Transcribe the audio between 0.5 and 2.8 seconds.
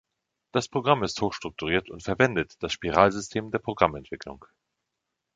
Das Programm ist hoch strukturiert und verwendet das